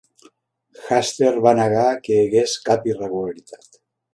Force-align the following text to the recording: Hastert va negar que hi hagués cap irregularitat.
Hastert 0.87 1.37
va 1.47 1.53
negar 1.61 1.85
que 2.07 2.17
hi 2.17 2.25
hagués 2.25 2.59
cap 2.71 2.89
irregularitat. 2.93 3.71